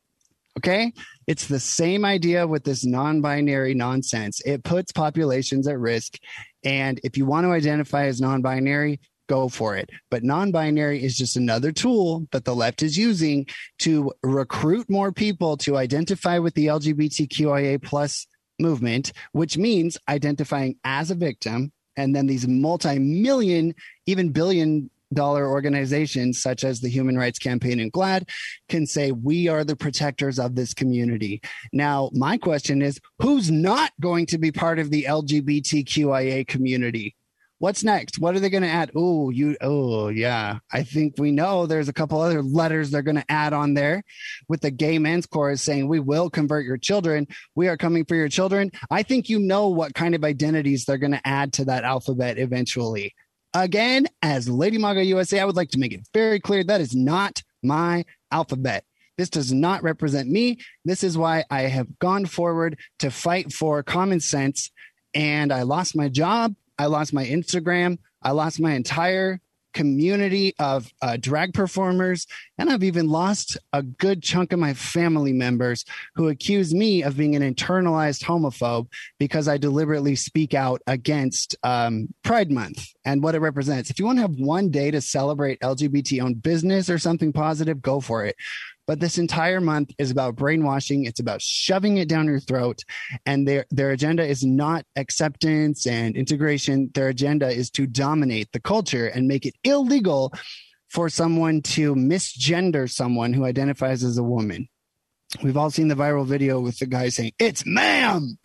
[0.58, 0.92] Okay.
[1.28, 4.40] It's the same idea with this non binary nonsense.
[4.44, 6.18] It puts populations at risk.
[6.64, 9.90] And if you want to identify as non binary, go for it.
[10.10, 13.46] But non binary is just another tool that the left is using
[13.78, 18.26] to recruit more people to identify with the LGBTQIA plus
[18.58, 21.70] movement, which means identifying as a victim.
[21.96, 23.76] And then these multi million,
[24.06, 28.28] even billion dollar organizations such as the Human Rights Campaign and GLAAD
[28.68, 31.40] can say, we are the protectors of this community.
[31.72, 37.14] Now, my question is who's not going to be part of the LGBTQIA community?
[37.60, 38.20] What's next?
[38.20, 38.92] What are they going to add?
[38.94, 40.58] Oh, you, oh, yeah.
[40.72, 44.04] I think we know there's a couple other letters they're going to add on there
[44.48, 47.26] with the gay men's chorus saying, We will convert your children.
[47.56, 48.70] We are coming for your children.
[48.92, 52.38] I think you know what kind of identities they're going to add to that alphabet
[52.38, 53.12] eventually.
[53.54, 56.94] Again, as Lady Maga USA, I would like to make it very clear that is
[56.94, 58.84] not my alphabet.
[59.16, 60.58] This does not represent me.
[60.84, 64.70] This is why I have gone forward to fight for common sense.
[65.14, 66.54] And I lost my job.
[66.78, 67.98] I lost my Instagram.
[68.22, 69.40] I lost my entire
[69.78, 72.26] community of uh, drag performers.
[72.58, 75.84] And I've even lost a good chunk of my family members
[76.16, 78.88] who accuse me of being an internalized homophobe
[79.20, 83.88] because I deliberately speak out against um, Pride Month and what it represents.
[83.88, 87.80] If you want to have one day to celebrate LGBT owned business or something positive,
[87.80, 88.34] go for it.
[88.88, 91.04] But this entire month is about brainwashing.
[91.04, 92.84] It's about shoving it down your throat.
[93.26, 96.90] And their, their agenda is not acceptance and integration.
[96.94, 100.32] Their agenda is to dominate the culture and make it illegal
[100.88, 104.70] for someone to misgender someone who identifies as a woman.
[105.42, 108.38] We've all seen the viral video with the guy saying, It's ma'am.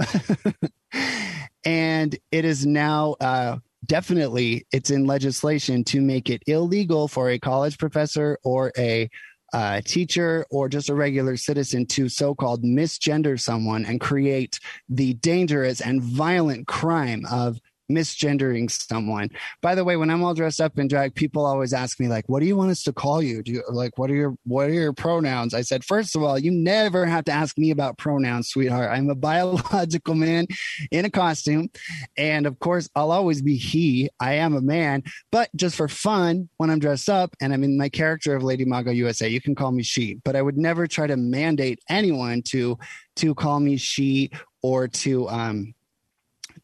[1.63, 7.39] and it is now uh, definitely it's in legislation to make it illegal for a
[7.39, 9.09] college professor or a
[9.53, 15.13] uh, teacher or just a regular citizen to so called misgender someone and create the
[15.15, 17.59] dangerous and violent crime of
[17.93, 19.29] misgendering someone.
[19.61, 22.27] By the way, when I'm all dressed up in drag, people always ask me like,
[22.27, 23.43] "What do you want us to call you?
[23.43, 26.37] Do you like what are your what are your pronouns?" I said, first of all,
[26.39, 28.91] you never have to ask me about pronouns, sweetheart.
[28.91, 30.47] I'm a biological man
[30.91, 31.69] in a costume,
[32.17, 34.09] and of course, I'll always be he.
[34.19, 37.77] I am a man, but just for fun, when I'm dressed up and I'm in
[37.77, 40.15] my character of Lady Maga USA, you can call me she.
[40.23, 42.77] But I would never try to mandate anyone to
[43.17, 44.31] to call me she
[44.61, 45.73] or to um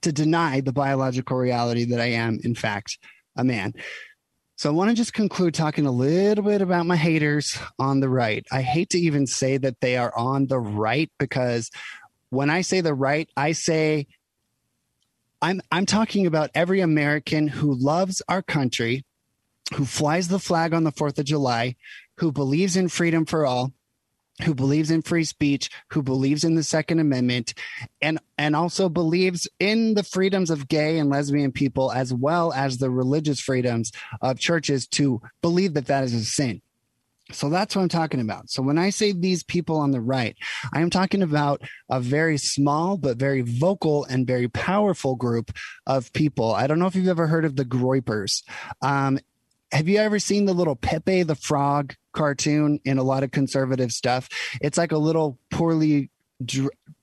[0.01, 2.97] to deny the biological reality that I am, in fact,
[3.35, 3.73] a man.
[4.55, 8.09] So I want to just conclude talking a little bit about my haters on the
[8.09, 8.45] right.
[8.51, 11.71] I hate to even say that they are on the right because
[12.29, 14.07] when I say the right, I say
[15.41, 19.05] I'm I'm talking about every American who loves our country,
[19.75, 21.75] who flies the flag on the 4th of July,
[22.17, 23.71] who believes in freedom for all,
[24.43, 27.53] who believes in free speech, who believes in the Second Amendment,
[28.01, 32.77] and and also believes in the freedoms of gay and lesbian people as well as
[32.77, 36.61] the religious freedoms of churches to believe that that is a sin.
[37.31, 38.49] So that's what I'm talking about.
[38.49, 40.35] So when I say these people on the right,
[40.73, 45.51] I am talking about a very small but very vocal and very powerful group
[45.85, 46.53] of people.
[46.53, 48.43] I don't know if you've ever heard of the Groypers.
[48.81, 49.19] Um,
[49.71, 53.91] have you ever seen the little Pepe the Frog cartoon in a lot of conservative
[53.91, 54.29] stuff?
[54.61, 56.09] It's like a little poorly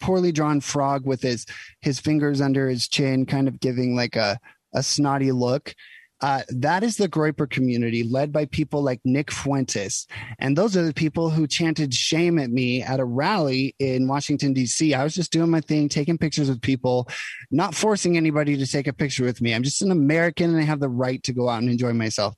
[0.00, 1.46] poorly drawn frog with his
[1.80, 4.38] his fingers under his chin, kind of giving like a
[4.74, 5.74] a snotty look.
[6.20, 10.06] Uh, that is the Groyper community led by people like Nick Fuentes.
[10.38, 14.52] And those are the people who chanted shame at me at a rally in Washington,
[14.52, 14.94] D.C.
[14.94, 17.08] I was just doing my thing, taking pictures with people,
[17.50, 19.54] not forcing anybody to take a picture with me.
[19.54, 22.34] I'm just an American and I have the right to go out and enjoy myself.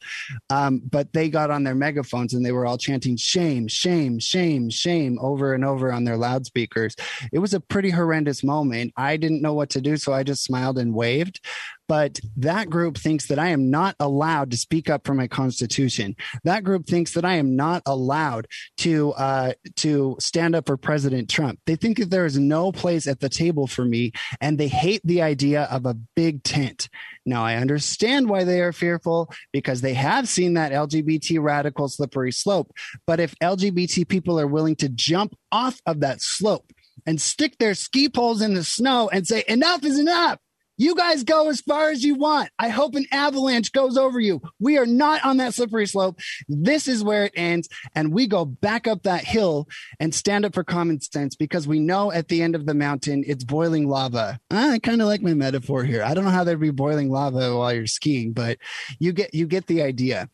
[0.50, 4.70] Um, but they got on their megaphones and they were all chanting shame, shame, shame,
[4.70, 6.96] shame over and over on their loudspeakers.
[7.32, 8.92] It was a pretty horrendous moment.
[8.96, 11.40] I didn't know what to do, so I just smiled and waved.
[11.88, 16.14] But that group thinks that I am not allowed to speak up for my constitution.
[16.44, 18.46] That group thinks that I am not allowed
[18.78, 21.60] to uh, to stand up for President Trump.
[21.66, 25.00] They think that there is no place at the table for me, and they hate
[25.04, 26.88] the idea of a big tent.
[27.24, 32.32] Now, I understand why they are fearful because they have seen that LGBT radical slippery
[32.32, 32.72] slope.
[33.06, 36.72] But if LGBT people are willing to jump off of that slope
[37.06, 40.38] and stick their ski poles in the snow and say, enough is enough,
[40.78, 42.50] you guys go as far as you want.
[42.58, 44.40] I hope an avalanche goes over you.
[44.58, 46.18] We are not on that slippery slope.
[46.48, 47.68] This is where it ends.
[47.94, 49.68] And we go back up that hill
[50.00, 53.24] and stand up for common sense because we know at the end of the mountain,
[53.26, 54.40] it's boiling lava.
[54.50, 56.02] I kind of like my metaphor here.
[56.02, 58.58] I don't know how there'd be boiling lava while you're skiing, but
[58.98, 60.30] you get, you get the idea.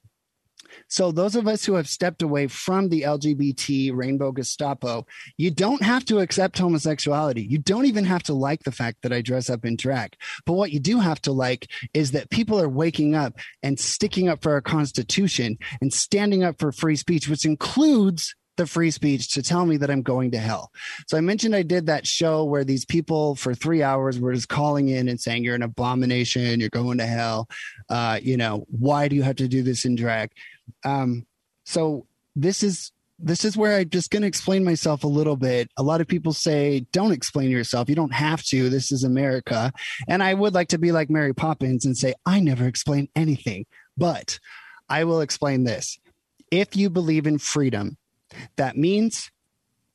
[0.89, 5.07] So, those of us who have stepped away from the LGBT rainbow Gestapo,
[5.37, 7.43] you don't have to accept homosexuality.
[7.43, 10.16] You don't even have to like the fact that I dress up in drag.
[10.47, 14.29] But what you do have to like is that people are waking up and sticking
[14.29, 19.29] up for our Constitution and standing up for free speech, which includes the free speech
[19.31, 20.70] to tell me that I'm going to hell.
[21.09, 24.49] So I mentioned I did that show where these people for three hours were just
[24.49, 27.49] calling in and saying, You're an abomination, you're going to hell.
[27.89, 30.31] Uh, you know, why do you have to do this in drag?
[30.85, 31.27] Um,
[31.65, 32.07] so
[32.37, 35.71] this is this is where I'm just going to explain myself a little bit.
[35.77, 37.89] A lot of people say, don't explain yourself.
[37.89, 38.69] You don't have to.
[38.69, 39.73] This is America.
[40.09, 43.67] And I would like to be like Mary Poppins and say, I never explain anything,
[43.97, 44.41] but
[44.89, 45.99] I will explain this.
[46.51, 47.97] If you believe in freedom,
[48.57, 49.31] that means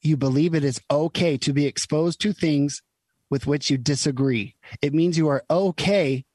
[0.02, 2.82] you believe it is okay to be exposed to things
[3.30, 4.56] with which you disagree.
[4.82, 6.26] It means you are okay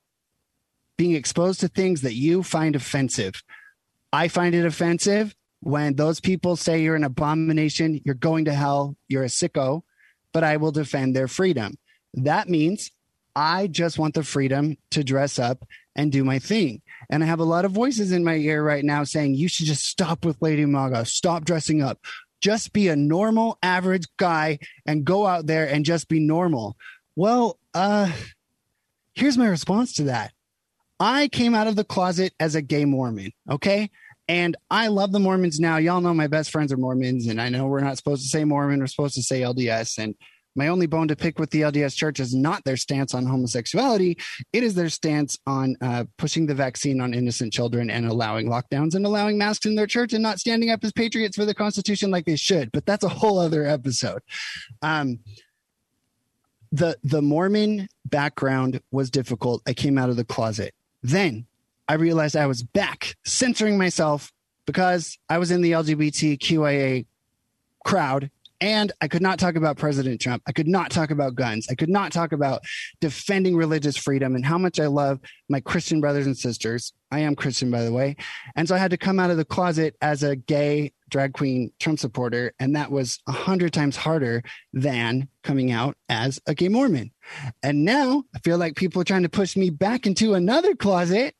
[0.96, 3.42] being exposed to things that you find offensive.
[4.14, 8.96] I find it offensive when those people say you're an abomination, you're going to hell,
[9.08, 9.82] you're a sicko,
[10.32, 11.78] but I will defend their freedom.
[12.12, 12.92] That means
[13.34, 16.80] I just want the freedom to dress up and do my thing.
[17.10, 19.66] And I have a lot of voices in my ear right now saying, you should
[19.66, 21.98] just stop with Lady Maga, stop dressing up,
[22.40, 26.76] just be a normal, average guy and go out there and just be normal.
[27.16, 28.12] Well, uh,
[29.14, 30.30] here's my response to that.
[31.00, 33.32] I came out of the closet as a gay Mormon.
[33.50, 33.90] Okay.
[34.28, 35.76] And I love the Mormons now.
[35.76, 38.44] Y'all know my best friends are Mormons, and I know we're not supposed to say
[38.44, 39.98] Mormon, we're supposed to say LDS.
[39.98, 40.14] And
[40.56, 44.16] my only bone to pick with the LDS church is not their stance on homosexuality.
[44.52, 48.94] It is their stance on uh, pushing the vaccine on innocent children and allowing lockdowns
[48.94, 52.10] and allowing masks in their church and not standing up as patriots for the Constitution
[52.10, 52.70] like they should.
[52.72, 54.22] But that's a whole other episode.
[54.80, 55.18] Um,
[56.70, 59.62] the the Mormon background was difficult.
[59.66, 60.74] I came out of the closet.
[61.02, 61.46] Then
[61.88, 64.32] I realized I was back censoring myself
[64.66, 67.06] because I was in the LGBTQIA
[67.84, 68.30] crowd
[68.60, 70.42] and I could not talk about President Trump.
[70.46, 71.66] I could not talk about guns.
[71.70, 72.62] I could not talk about
[73.00, 75.20] defending religious freedom and how much I love
[75.50, 76.94] my Christian brothers and sisters.
[77.10, 78.16] I am Christian, by the way.
[78.56, 81.72] And so I had to come out of the closet as a gay drag queen
[81.78, 82.54] Trump supporter.
[82.58, 87.10] And that was a hundred times harder than coming out as a gay Mormon.
[87.62, 91.34] And now I feel like people are trying to push me back into another closet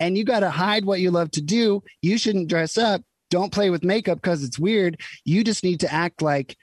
[0.00, 1.82] and you got to hide what you love to do.
[2.02, 3.02] You shouldn't dress up.
[3.30, 5.00] Don't play with makeup because it's weird.
[5.24, 6.56] You just need to act like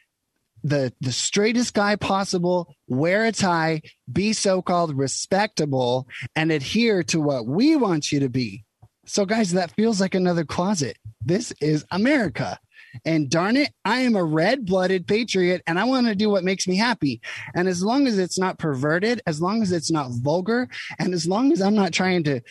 [0.64, 3.82] the the straightest guy possible, wear a tie,
[4.12, 8.66] be so-called respectable and adhere to what we want you to be.
[9.06, 10.98] So guys, that feels like another closet.
[11.24, 12.60] This is America.
[13.04, 16.46] And darn it, I am a red blooded patriot and I want to do what
[16.46, 17.22] makes me happy.
[17.54, 21.28] And as long as it's not perverted, as long as it's not vulgar, and as
[21.28, 22.42] long as I'm not trying to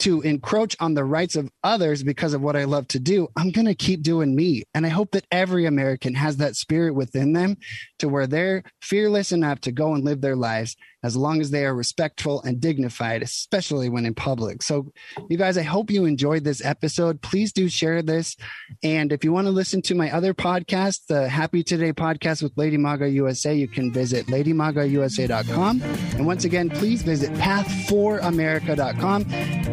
[0.00, 3.50] to encroach on the rights of others because of what I love to do, I'm
[3.50, 4.64] going to keep doing me.
[4.74, 7.56] And I hope that every American has that spirit within them
[8.00, 11.64] to where they're fearless enough to go and live their lives as long as they
[11.64, 14.62] are respectful and dignified, especially when in public.
[14.62, 14.92] So,
[15.28, 17.22] you guys, I hope you enjoyed this episode.
[17.22, 18.36] Please do share this.
[18.82, 22.52] And if you want to listen to my other podcast, the Happy Today podcast with
[22.56, 25.82] Lady Maga USA, you can visit ladymagausa.com.
[25.82, 29.24] And once again, please visit path4america.com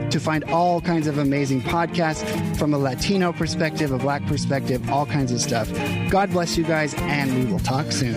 [0.09, 5.05] to find all kinds of amazing podcasts from a Latino perspective, a Black perspective, all
[5.05, 5.69] kinds of stuff.
[6.09, 8.16] God bless you guys, and we will talk soon.